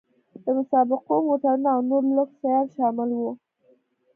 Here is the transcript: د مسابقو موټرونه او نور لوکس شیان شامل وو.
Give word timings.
د 0.43 0.45
مسابقو 0.57 1.15
موټرونه 1.27 1.69
او 1.75 1.81
نور 1.89 2.03
لوکس 2.17 2.35
شیان 2.41 2.65
شامل 2.75 3.09
وو. 3.15 3.31